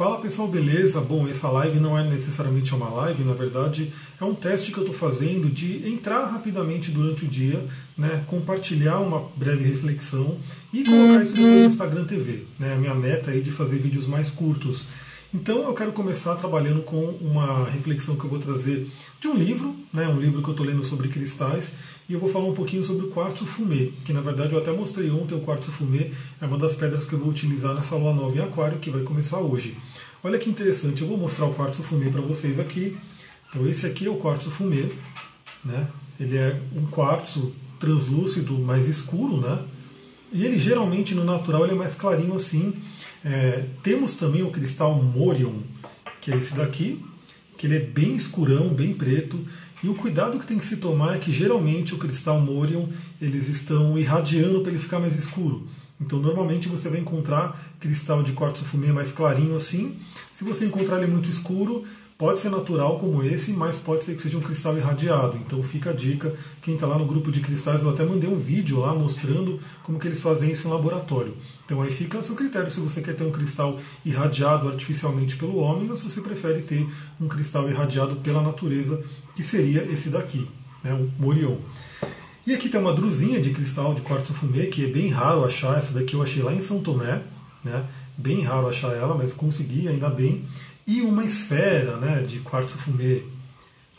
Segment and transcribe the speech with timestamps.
[0.00, 0.98] Fala pessoal, beleza?
[0.98, 4.84] Bom, essa live não é necessariamente uma live, na verdade é um teste que eu
[4.84, 7.62] estou fazendo de entrar rapidamente durante o dia,
[7.98, 10.38] né, compartilhar uma breve reflexão
[10.72, 12.44] e colocar isso no Instagram TV.
[12.58, 14.86] Né, a minha meta é de fazer vídeos mais curtos.
[15.32, 18.90] Então eu quero começar trabalhando com uma reflexão que eu vou trazer
[19.20, 21.74] de um livro, né, um livro que eu estou lendo sobre cristais,
[22.08, 24.72] e eu vou falar um pouquinho sobre o quartzo fumê, que na verdade eu até
[24.72, 28.12] mostrei ontem, o quartzo fumê é uma das pedras que eu vou utilizar nessa lua
[28.12, 29.76] nova em aquário, que vai começar hoje.
[30.24, 32.98] Olha que interessante, eu vou mostrar o quartzo fumê para vocês aqui.
[33.48, 34.86] Então esse aqui é o quartzo fumê,
[35.64, 35.86] né?
[36.18, 39.60] ele é um quartzo translúcido mais escuro, né?
[40.32, 42.74] e ele geralmente no natural ele é mais clarinho assim,
[43.24, 45.52] é, temos também o cristal Morion,
[46.20, 47.04] que é esse daqui,
[47.56, 49.38] que ele é bem escurão, bem preto.
[49.82, 52.86] E o cuidado que tem que se tomar é que geralmente o cristal Morion
[53.20, 55.66] eles estão irradiando para ele ficar mais escuro.
[56.00, 59.96] Então normalmente você vai encontrar cristal de quartzo fumê mais clarinho assim.
[60.32, 61.84] Se você encontrar ele muito escuro,
[62.20, 65.38] Pode ser natural como esse, mas pode ser que seja um cristal irradiado.
[65.38, 66.34] Então fica a dica.
[66.60, 69.98] Quem está lá no grupo de cristais, eu até mandei um vídeo lá mostrando como
[69.98, 71.34] que eles fazem isso em laboratório.
[71.64, 75.56] Então aí fica a seu critério se você quer ter um cristal irradiado artificialmente pelo
[75.56, 76.86] homem ou se você prefere ter
[77.18, 79.02] um cristal irradiado pela natureza,
[79.34, 80.46] que seria esse daqui,
[80.84, 81.56] né, o Morion.
[82.46, 85.78] E aqui tem uma druzinha de cristal de quartzo fumê, que é bem raro achar.
[85.78, 87.22] Essa daqui eu achei lá em São Tomé,
[87.64, 87.82] né?
[88.18, 90.44] Bem raro achar ela, mas consegui, ainda bem
[90.90, 93.22] e uma esfera né, de quartzo fumê,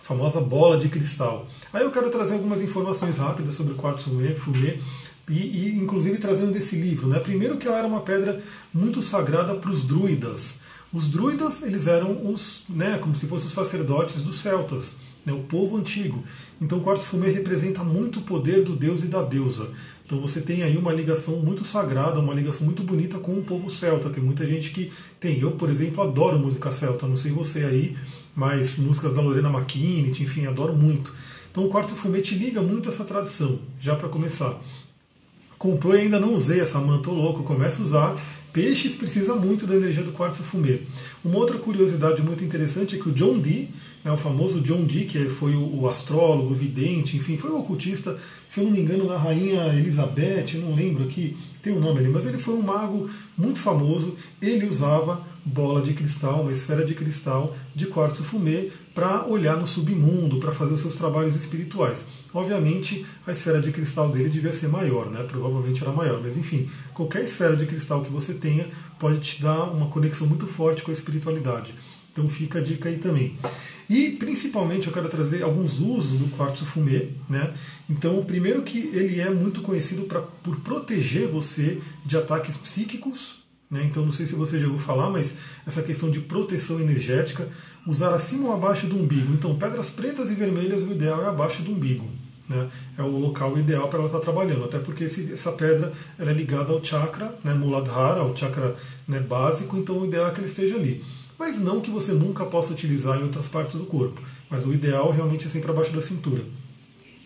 [0.00, 1.46] a famosa bola de cristal.
[1.72, 4.80] Aí eu quero trazer algumas informações rápidas sobre o quartzo fumê,
[5.28, 7.06] e, e, inclusive trazendo desse livro.
[7.06, 7.20] Né?
[7.20, 8.42] Primeiro que ela era uma pedra
[8.74, 10.58] muito sagrada para os druidas.
[10.92, 15.44] Os druidas eles eram os, né, como se fossem os sacerdotes dos celtas, né, o
[15.44, 16.24] povo antigo.
[16.60, 19.68] Então o quartzo fumê representa muito o poder do deus e da deusa.
[20.10, 23.70] Então você tem aí uma ligação muito sagrada, uma ligação muito bonita com o povo
[23.70, 24.10] celta.
[24.10, 25.38] Tem muita gente que tem.
[25.38, 27.96] Eu, por exemplo, adoro música celta, não sei você aí,
[28.34, 31.14] mas músicas da Lorena McKinney, enfim, adoro muito.
[31.52, 34.60] Então o quarto fumete liga muito essa tradição, já para começar.
[35.56, 38.16] Comprou e ainda não usei essa manta louco, começo a usar.
[38.52, 40.80] Peixes precisa muito da energia do quartzo fumê.
[41.24, 43.68] Uma outra curiosidade muito interessante é que o John Dee
[44.04, 48.18] é o famoso John Dee, que foi o, astrólogo, o vidente, enfim, foi o ocultista,
[48.48, 52.08] se eu não me engano, da rainha Elizabeth, não lembro aqui, tem um nome ali,
[52.08, 54.16] mas ele foi um mago muito famoso.
[54.40, 59.66] Ele usava bola de cristal, uma esfera de cristal de quartzo fumê para olhar no
[59.66, 62.04] submundo, para fazer os seus trabalhos espirituais.
[62.32, 65.24] Obviamente, a esfera de cristal dele devia ser maior, né?
[65.28, 68.66] provavelmente era maior, mas enfim, qualquer esfera de cristal que você tenha
[68.98, 71.74] pode te dar uma conexão muito forte com a espiritualidade.
[72.12, 73.36] Então fica a dica aí também.
[73.90, 77.08] E principalmente eu quero trazer alguns usos do quartzo fumê.
[77.28, 77.52] Né?
[77.88, 83.42] Então, primeiro que ele é muito conhecido pra, por proteger você de ataques psíquicos.
[83.68, 83.82] Né?
[83.90, 85.34] Então, não sei se você já ouviu falar, mas
[85.66, 87.48] essa questão de proteção energética,
[87.84, 89.32] usar acima ou abaixo do umbigo.
[89.32, 92.08] Então, pedras pretas e vermelhas, o ideal é abaixo do umbigo.
[92.48, 92.68] Né?
[92.96, 96.34] É o local ideal para ela estar trabalhando, até porque esse, essa pedra ela é
[96.34, 100.46] ligada ao chakra, né, Muladhara, ao chakra né, básico, então o ideal é que ele
[100.46, 101.02] esteja ali
[101.40, 104.20] mas não que você nunca possa utilizar em outras partes do corpo.
[104.50, 106.44] Mas o ideal realmente é sempre abaixo da cintura.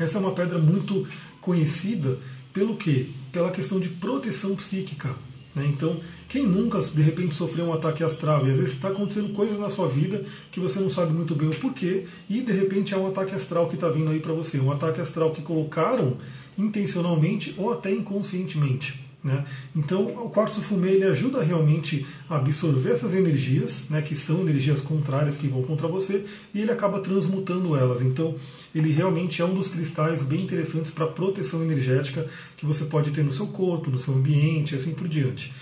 [0.00, 1.06] Essa é uma pedra muito
[1.40, 2.18] conhecida
[2.52, 3.06] pelo quê?
[3.30, 5.14] Pela questão de proteção psíquica.
[5.54, 5.64] Né?
[5.66, 5.96] Então,
[6.28, 9.68] quem nunca de repente sofreu um ataque astral e às vezes está acontecendo coisas na
[9.68, 13.06] sua vida que você não sabe muito bem o porquê e de repente é um
[13.06, 16.16] ataque astral que está vindo aí para você, um ataque astral que colocaram
[16.58, 19.09] intencionalmente ou até inconscientemente.
[19.22, 19.44] Né?
[19.76, 24.80] Então, o quartzo fumê ele ajuda realmente a absorver essas energias, né, que são energias
[24.80, 28.00] contrárias que vão contra você, e ele acaba transmutando elas.
[28.00, 28.34] Então,
[28.74, 32.26] ele realmente é um dos cristais bem interessantes para proteção energética
[32.56, 35.52] que você pode ter no seu corpo, no seu ambiente, e assim por diante.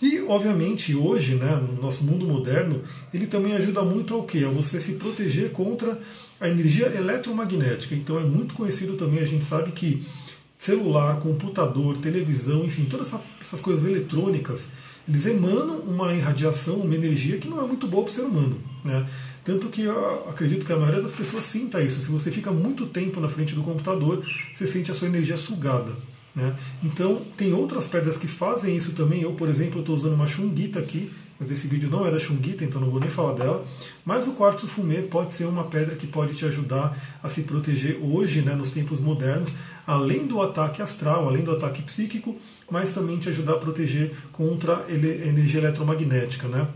[0.00, 4.42] E, obviamente, hoje, né, no nosso mundo moderno, ele também ajuda muito ao quê?
[4.44, 6.00] A você se proteger contra
[6.40, 7.94] a energia eletromagnética.
[7.94, 10.02] Então, é muito conhecido também, a gente sabe que
[10.62, 14.68] celular, computador, televisão, enfim, todas essas coisas eletrônicas,
[15.08, 18.60] eles emanam uma irradiação, uma energia que não é muito boa para o ser humano.
[18.84, 19.04] Né?
[19.42, 19.82] Tanto que
[20.28, 21.98] acredito que a maioria das pessoas sinta isso.
[21.98, 24.24] Se você fica muito tempo na frente do computador,
[24.54, 25.96] você sente a sua energia sugada.
[26.34, 26.54] Né?
[26.82, 29.22] Então, tem outras pedras que fazem isso também.
[29.22, 32.64] Eu, por exemplo, estou usando uma chunguita aqui, mas esse vídeo não é da chunguita,
[32.64, 33.64] então não vou nem falar dela.
[34.04, 37.98] Mas o quartzo fumê pode ser uma pedra que pode te ajudar a se proteger
[38.00, 39.52] hoje, né, nos tempos modernos,
[39.86, 42.36] além do ataque astral, além do ataque psíquico,
[42.70, 46.48] mas também te ajudar a proteger contra a energia eletromagnética.
[46.48, 46.66] Né?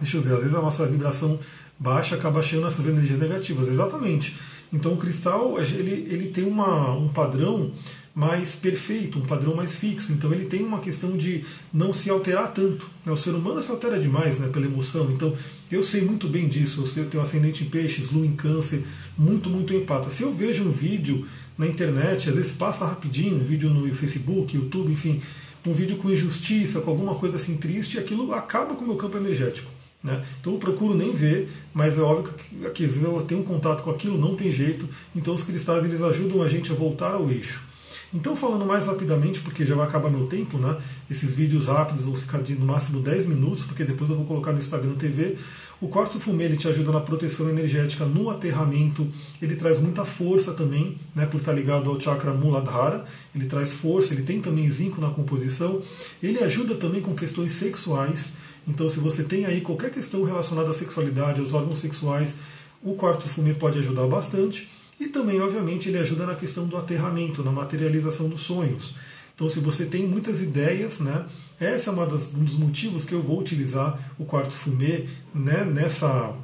[0.00, 1.38] Deixa eu ver, às vezes a nossa vibração
[1.78, 3.68] baixa acaba achando essas energias negativas.
[3.68, 4.34] Exatamente.
[4.72, 7.70] Então o cristal ele, ele tem uma, um padrão
[8.18, 10.12] mais perfeito, um padrão mais fixo.
[10.12, 12.90] Então ele tem uma questão de não se alterar tanto.
[13.06, 13.12] Né?
[13.12, 15.08] O ser humano se altera demais né, pela emoção.
[15.12, 15.32] Então
[15.70, 16.82] eu sei muito bem disso.
[16.96, 18.82] Eu tenho ascendente em peixes, lua em câncer,
[19.16, 20.10] muito, muito empata.
[20.10, 21.24] Se eu vejo um vídeo
[21.56, 25.22] na internet, às vezes passa rapidinho, um vídeo no Facebook, YouTube, enfim,
[25.64, 29.16] um vídeo com injustiça, com alguma coisa assim triste, aquilo acaba com o meu campo
[29.16, 29.70] energético.
[30.02, 30.20] Né?
[30.40, 33.44] Então eu procuro nem ver, mas é óbvio que, que às vezes eu tenho um
[33.44, 34.88] contato com aquilo, não tem jeito.
[35.14, 37.67] Então os cristais eles ajudam a gente a voltar ao eixo.
[38.12, 40.76] Então falando mais rapidamente, porque já vai acabar meu tempo, né?
[41.10, 44.52] Esses vídeos rápidos vão ficar de no máximo 10 minutos, porque depois eu vou colocar
[44.52, 45.36] no Instagram TV.
[45.80, 49.06] O quarto fumê ele te ajuda na proteção energética, no aterramento,
[49.40, 54.12] ele traz muita força também, né, por estar ligado ao chakra Muladhara, ele traz força,
[54.12, 55.80] ele tem também zinco na composição,
[56.20, 58.32] ele ajuda também com questões sexuais,
[58.68, 62.36] então, se você tem aí qualquer questão relacionada à sexualidade, aos órgãos sexuais,
[62.82, 64.68] o quarto fumê pode ajudar bastante.
[64.98, 68.94] E também, obviamente, ele ajuda na questão do aterramento, na materialização dos sonhos.
[69.34, 71.24] Então, se você tem muitas ideias, né,
[71.60, 75.64] essa é uma das, um dos motivos que eu vou utilizar o quarto fumê né,
[75.64, 76.34] nessa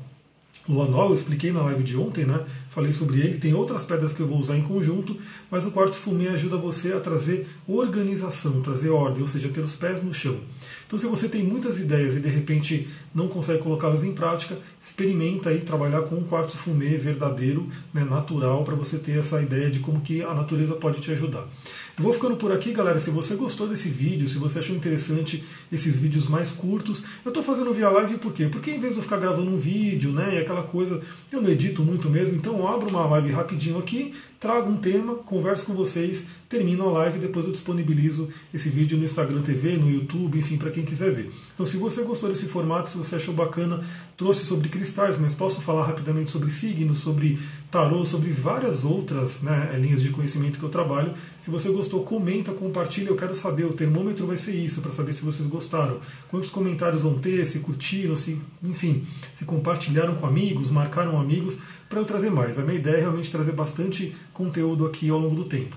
[0.66, 2.42] Nova, eu expliquei na live de ontem, né?
[2.70, 3.38] Falei sobre ele.
[3.38, 5.16] Tem outras pedras que eu vou usar em conjunto,
[5.50, 9.74] mas o quarto fumê ajuda você a trazer organização, trazer ordem, ou seja, ter os
[9.74, 10.38] pés no chão.
[10.86, 15.50] Então, se você tem muitas ideias e de repente não consegue colocá-las em prática, experimenta
[15.50, 19.80] aí trabalhar com um quarto fumê verdadeiro, né, natural, para você ter essa ideia de
[19.80, 21.46] como que a natureza pode te ajudar.
[21.96, 22.98] Vou ficando por aqui, galera.
[22.98, 27.40] Se você gostou desse vídeo, se você achou interessante esses vídeos mais curtos, eu estou
[27.40, 28.48] fazendo via live por quê?
[28.48, 31.00] Porque em vez de eu ficar gravando um vídeo, né, e aquela coisa,
[31.30, 35.14] eu não edito muito mesmo, então eu abro uma live rapidinho aqui, trago um tema,
[35.14, 36.24] converso com vocês,
[36.54, 40.56] termino a live e depois eu disponibilizo esse vídeo no Instagram TV, no YouTube, enfim,
[40.56, 41.32] para quem quiser ver.
[41.52, 43.80] Então, se você gostou desse formato, se você achou bacana,
[44.16, 47.40] trouxe sobre cristais, mas posso falar rapidamente sobre signos, sobre
[47.72, 51.12] tarô, sobre várias outras né, linhas de conhecimento que eu trabalho.
[51.40, 53.08] Se você gostou, comenta, compartilha.
[53.08, 55.98] Eu quero saber, o termômetro vai ser isso, para saber se vocês gostaram.
[56.30, 61.56] Quantos comentários vão ter, se curtiram, se, enfim, se compartilharam com amigos, marcaram amigos
[61.88, 62.60] para eu trazer mais.
[62.60, 65.76] A minha ideia é realmente trazer bastante conteúdo aqui ao longo do tempo.